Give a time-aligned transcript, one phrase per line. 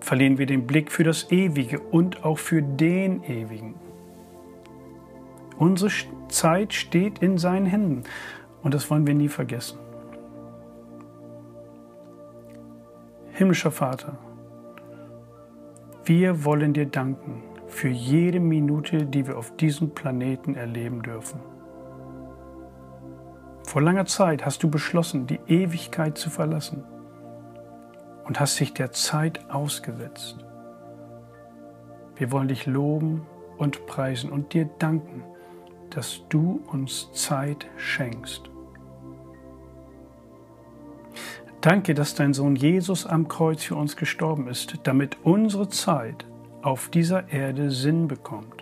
[0.00, 3.74] verlieren wir den Blick für das Ewige und auch für den Ewigen.
[5.58, 5.90] Unsere
[6.28, 8.04] Zeit steht in seinen Händen
[8.62, 9.78] und das wollen wir nie vergessen.
[13.32, 14.18] Himmlischer Vater,
[16.04, 21.40] wir wollen dir danken für jede Minute, die wir auf diesem Planeten erleben dürfen.
[23.76, 26.82] Vor langer Zeit hast du beschlossen, die Ewigkeit zu verlassen
[28.24, 30.38] und hast dich der Zeit ausgesetzt.
[32.14, 33.26] Wir wollen dich loben
[33.58, 35.24] und preisen und dir danken,
[35.90, 38.48] dass du uns Zeit schenkst.
[41.60, 46.24] Danke, dass dein Sohn Jesus am Kreuz für uns gestorben ist, damit unsere Zeit
[46.62, 48.55] auf dieser Erde Sinn bekommt.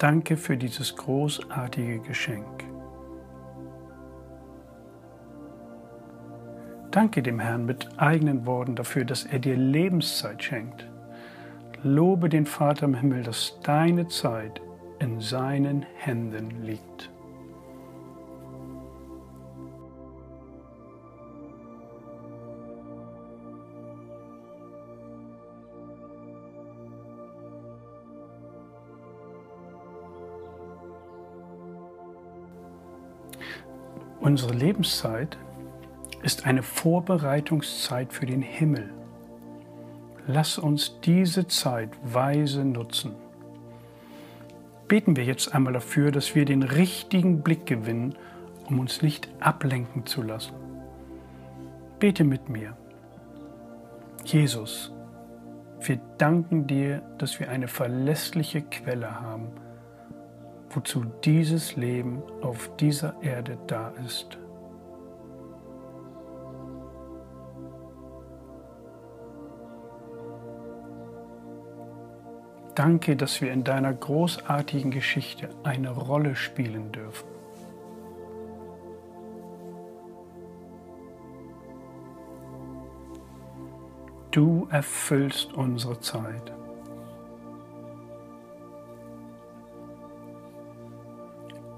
[0.00, 2.64] Danke für dieses großartige Geschenk.
[6.90, 10.88] Danke dem Herrn mit eigenen Worten dafür, dass er dir Lebenszeit schenkt.
[11.82, 14.62] Lobe den Vater im Himmel, dass deine Zeit
[15.00, 17.10] in seinen Händen liegt.
[34.20, 35.38] Unsere Lebenszeit
[36.22, 38.92] ist eine Vorbereitungszeit für den Himmel.
[40.26, 43.14] Lass uns diese Zeit weise nutzen.
[44.88, 48.14] Beten wir jetzt einmal dafür, dass wir den richtigen Blick gewinnen,
[48.68, 50.52] um uns nicht ablenken zu lassen.
[51.98, 52.76] Bete mit mir.
[54.26, 54.92] Jesus,
[55.80, 59.48] wir danken dir, dass wir eine verlässliche Quelle haben
[60.70, 64.38] wozu dieses Leben auf dieser Erde da ist.
[72.74, 77.28] Danke, dass wir in deiner großartigen Geschichte eine Rolle spielen dürfen.
[84.30, 86.52] Du erfüllst unsere Zeit.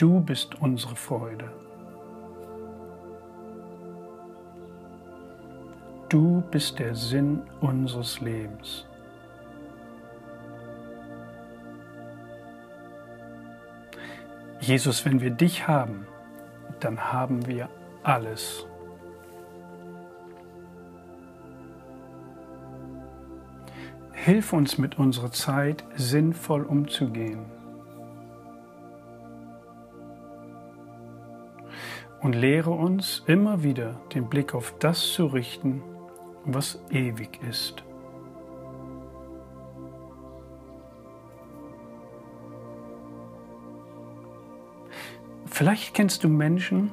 [0.00, 1.52] Du bist unsere Freude.
[6.08, 8.86] Du bist der Sinn unseres Lebens.
[14.60, 16.06] Jesus, wenn wir dich haben,
[16.80, 17.68] dann haben wir
[18.02, 18.66] alles.
[24.12, 27.59] Hilf uns mit unserer Zeit sinnvoll umzugehen.
[32.22, 35.82] Und lehre uns immer wieder den Blick auf das zu richten,
[36.44, 37.82] was ewig ist.
[45.46, 46.90] Vielleicht kennst du Menschen,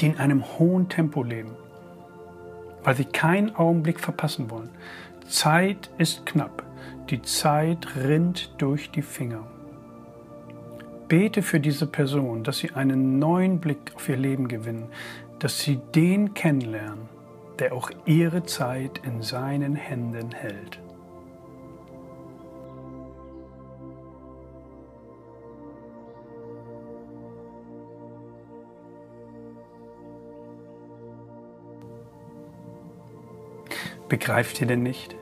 [0.00, 1.56] die in einem hohen Tempo leben,
[2.82, 4.70] weil sie keinen Augenblick verpassen wollen.
[5.28, 6.62] Zeit ist knapp,
[7.08, 9.46] die Zeit rinnt durch die Finger.
[11.08, 14.88] Bete für diese Person, dass sie einen neuen Blick auf ihr Leben gewinnen,
[15.38, 17.08] dass sie den kennenlernen,
[17.58, 20.80] der auch ihre Zeit in seinen Händen hält.
[34.08, 35.16] Begreift ihr denn nicht?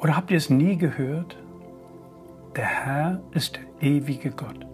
[0.00, 1.36] Oder habt ihr es nie gehört?
[2.58, 4.66] Der Herr ist der ewige Gott.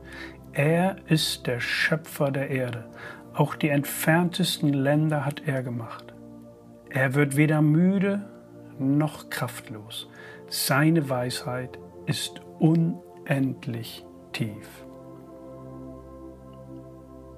[0.55, 2.87] Er ist der Schöpfer der Erde.
[3.35, 6.15] Auch die entferntesten Länder hat er gemacht.
[6.89, 8.25] Er wird weder müde
[8.79, 10.09] noch kraftlos.
[10.49, 14.87] Seine Weisheit ist unendlich tief.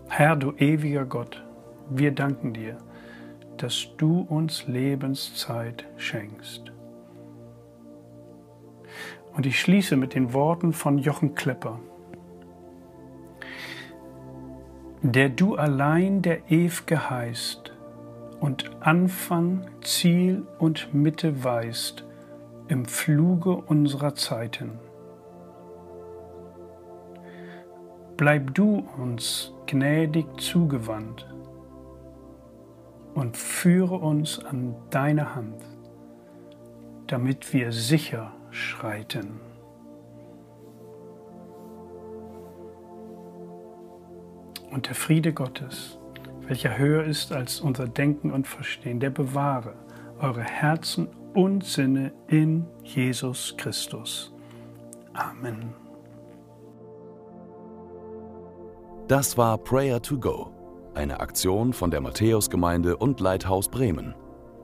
[0.08, 1.44] Herr, du ewiger Gott,
[1.90, 2.78] wir danken dir,
[3.56, 6.70] dass du uns Lebenszeit schenkst.
[9.36, 11.78] Und ich schließe mit den Worten von Jochen Klepper.
[15.02, 17.72] Der du allein der Ew'ge heißt
[18.40, 22.06] und Anfang, Ziel und Mitte weißt
[22.68, 24.78] im Fluge unserer Zeiten.
[28.16, 31.28] Bleib du uns gnädig zugewandt
[33.14, 35.62] und führe uns an deine Hand,
[37.06, 39.40] damit wir sicher schreiten.
[44.70, 45.98] Und der Friede Gottes,
[46.46, 49.74] welcher höher ist als unser Denken und Verstehen, der bewahre
[50.18, 54.32] eure Herzen und Sinne in Jesus Christus.
[55.12, 55.74] Amen.
[59.08, 60.50] Das war Prayer to Go,
[60.94, 64.14] eine Aktion von der Matthäusgemeinde und Leithaus Bremen.